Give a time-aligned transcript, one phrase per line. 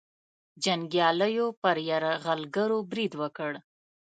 [0.63, 3.51] جنګیالیو پر یرغلګرو برید وکړ.